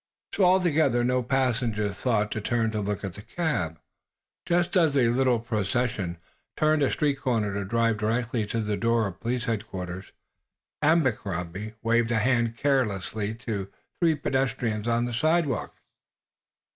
[0.33, 3.79] So, altogether, no passersby thought to turn to look after the cab.
[4.47, 6.17] Just as the little procession
[6.57, 10.11] turned a street corner to drive direct to the door of police headquarters,
[10.81, 13.67] Abercrombie waved a hand carelessly to
[13.99, 15.75] three pedestrians on the sidewalk.